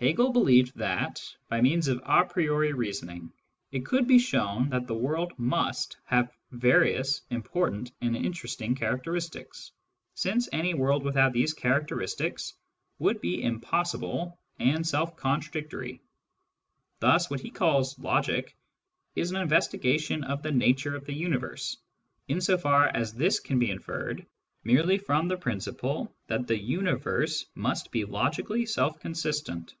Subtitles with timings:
[0.00, 3.32] Hegel believed that, by means of a priori reasoning,
[3.72, 9.72] it could .be shown that the world must have various important and interesting characteristics,
[10.14, 12.52] since any world without these character istics
[13.00, 16.00] would be impossible and self contradictory.
[17.00, 18.54] Thus what he calls" logic"
[19.16, 21.76] is an investigation of the nature of the universe,
[22.28, 24.24] in so far as this can be inferred
[24.62, 29.74] merely from the principle that the universe must be logically self consistent.